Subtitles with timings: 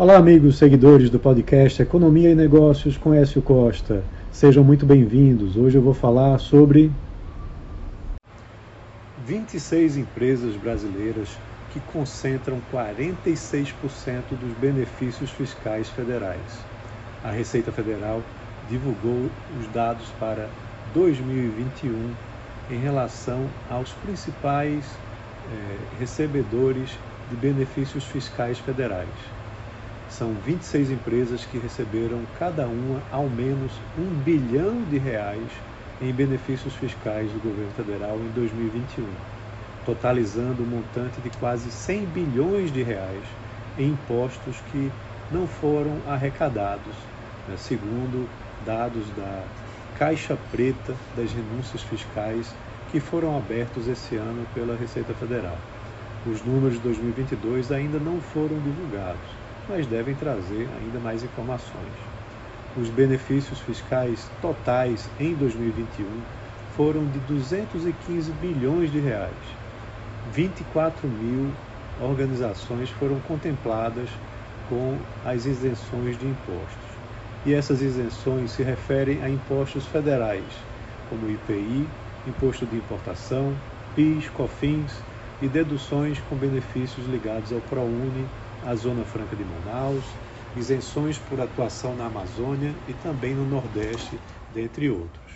[0.00, 4.02] Olá, amigos seguidores do podcast Economia e Negócios com Écio Costa.
[4.32, 5.58] Sejam muito bem-vindos.
[5.58, 6.90] Hoje eu vou falar sobre
[9.26, 11.28] 26 empresas brasileiras
[11.70, 16.64] que concentram 46% dos benefícios fiscais federais.
[17.22, 18.22] A Receita Federal
[18.70, 19.28] divulgou
[19.60, 20.48] os dados para
[20.94, 21.92] 2021
[22.70, 24.82] em relação aos principais
[25.52, 26.88] eh, recebedores
[27.28, 29.39] de benefícios fiscais federais.
[30.10, 35.48] São 26 empresas que receberam cada uma ao menos um bilhão de reais
[36.02, 39.06] em benefícios fiscais do governo federal em 2021,
[39.86, 43.22] totalizando um montante de quase 100 bilhões de reais
[43.78, 44.90] em impostos que
[45.30, 46.94] não foram arrecadados,
[47.48, 48.28] né, segundo
[48.66, 49.44] dados da
[49.96, 52.52] Caixa Preta das Renúncias Fiscais
[52.90, 55.56] que foram abertos esse ano pela Receita Federal.
[56.26, 61.92] Os números de 2022 ainda não foram divulgados mas devem trazer ainda mais informações.
[62.76, 66.06] Os benefícios fiscais totais em 2021
[66.76, 69.34] foram de 215 bilhões de reais.
[70.32, 71.50] 24 mil
[72.00, 74.08] organizações foram contempladas
[74.68, 76.90] com as isenções de impostos.
[77.44, 80.44] E essas isenções se referem a impostos federais,
[81.08, 81.86] como IPI,
[82.26, 83.54] Imposto de Importação,
[83.96, 84.92] PIS, COFINS
[85.42, 88.26] e deduções com benefícios ligados ao ProUni
[88.62, 90.04] a Zona Franca de Manaus,
[90.54, 94.18] isenções por atuação na Amazônia e também no Nordeste,
[94.52, 95.32] dentre outros.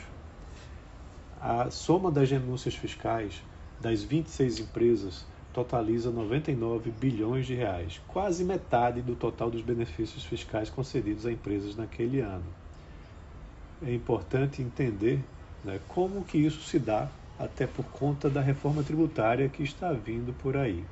[1.41, 3.43] A soma das renúncias fiscais
[3.81, 10.69] das 26 empresas totaliza 99 bilhões de reais, quase metade do total dos benefícios fiscais
[10.69, 12.45] concedidos a empresas naquele ano.
[13.81, 15.21] É importante entender
[15.63, 17.09] né, como que isso se dá,
[17.39, 20.85] até por conta da reforma tributária que está vindo por aí.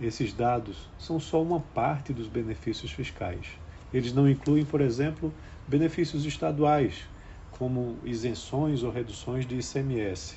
[0.00, 3.46] Esses dados são só uma parte dos benefícios fiscais.
[3.92, 5.32] Eles não incluem, por exemplo,
[5.66, 7.04] benefícios estaduais,
[7.50, 10.36] como isenções ou reduções de ICMS.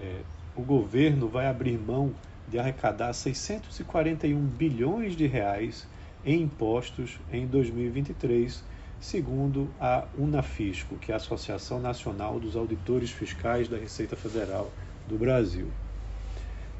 [0.00, 0.20] É,
[0.56, 2.14] o governo vai abrir mão
[2.48, 5.86] de arrecadar 641 bilhões de reais
[6.24, 8.64] em impostos em 2023,
[8.98, 14.72] segundo a Unafisco, que é a Associação Nacional dos Auditores Fiscais da Receita Federal
[15.06, 15.68] do Brasil.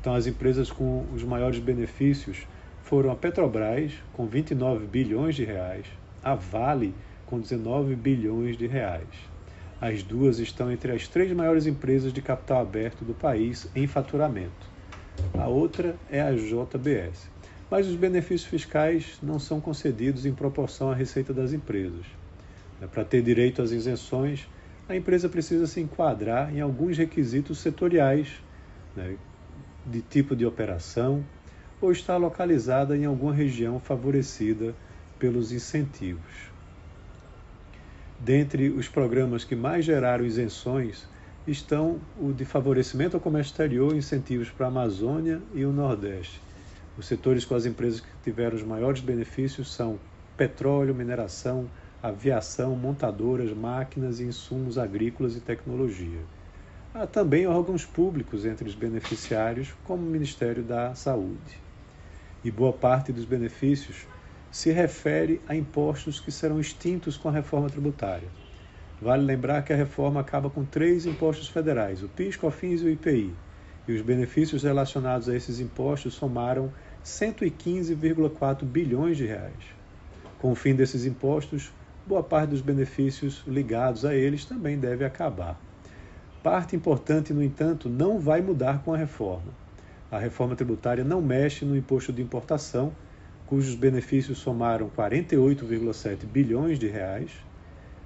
[0.07, 2.47] Então, as empresas com os maiores benefícios
[2.85, 5.85] foram a Petrobras, com 29 bilhões de reais,
[6.23, 6.95] a Vale,
[7.27, 9.09] com 19 bilhões de reais.
[9.81, 14.71] As duas estão entre as três maiores empresas de capital aberto do país em faturamento.
[15.37, 17.29] A outra é a JBS.
[17.69, 22.07] Mas os benefícios fiscais não são concedidos em proporção à receita das empresas.
[22.93, 24.49] Para ter direito às isenções,
[24.89, 28.41] a empresa precisa se enquadrar em alguns requisitos setoriais,
[28.95, 29.17] né,
[29.87, 31.25] de tipo de operação
[31.81, 34.75] ou está localizada em alguma região favorecida
[35.19, 36.51] pelos incentivos.
[38.19, 41.07] Dentre os programas que mais geraram isenções
[41.47, 46.41] estão o de favorecimento ao comércio exterior, incentivos para a Amazônia e o Nordeste.
[46.99, 49.99] Os setores com as empresas que tiveram os maiores benefícios são
[50.37, 51.69] petróleo, mineração,
[52.03, 56.21] aviação, montadoras, máquinas e insumos agrícolas e tecnologia.
[56.99, 61.61] Há também órgãos públicos entre os beneficiários, como o Ministério da Saúde.
[62.43, 64.07] E boa parte dos benefícios
[64.51, 68.31] se refere a impostos que serão extintos com a reforma tributária.
[68.99, 72.91] Vale lembrar que a reforma acaba com três impostos federais, o PIS, COFINS e o
[72.91, 73.31] IPI,
[73.87, 76.73] e os benefícios relacionados a esses impostos somaram
[77.05, 79.67] 115,4 bilhões de reais.
[80.39, 81.71] Com o fim desses impostos,
[82.07, 85.66] boa parte dos benefícios ligados a eles também deve acabar.
[86.47, 89.53] Parte importante, no entanto, não vai mudar com a reforma.
[90.13, 92.93] A reforma tributária não mexe no imposto de importação,
[93.49, 97.33] cujos benefícios somaram 48,7 bilhões de reais,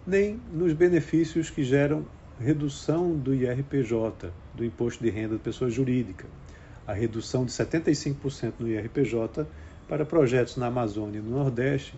[0.06, 2.02] nem nos benefícios que geram
[2.40, 6.26] redução do IRPJ, do imposto de renda de pessoa jurídica.
[6.86, 9.46] A redução de 75% no IRPJ
[9.86, 11.92] para projetos na Amazônia e no Nordeste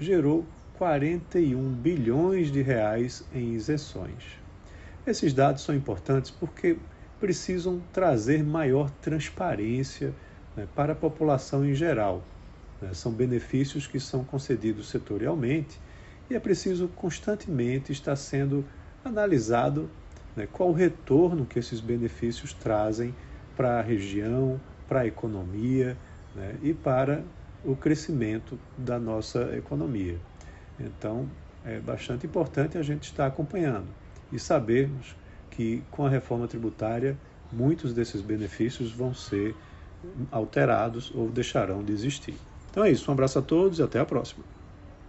[0.00, 0.44] gerou
[0.76, 4.43] 41 bilhões de reais em isenções.
[5.06, 6.78] Esses dados são importantes porque
[7.20, 10.14] precisam trazer maior transparência
[10.56, 12.22] né, para a população em geral.
[12.80, 12.94] Né?
[12.94, 15.78] São benefícios que são concedidos setorialmente
[16.30, 18.64] e é preciso constantemente estar sendo
[19.04, 19.90] analisado
[20.34, 23.14] né, qual o retorno que esses benefícios trazem
[23.54, 24.58] para a região,
[24.88, 25.98] para a economia
[26.34, 27.22] né, e para
[27.62, 30.18] o crescimento da nossa economia.
[30.80, 31.28] Então,
[31.62, 34.03] é bastante importante a gente estar acompanhando
[34.34, 35.16] e sabermos
[35.50, 37.16] que com a reforma tributária
[37.52, 39.54] muitos desses benefícios vão ser
[40.30, 42.34] alterados ou deixarão de existir.
[42.70, 44.44] Então é isso, um abraço a todos e até a próxima.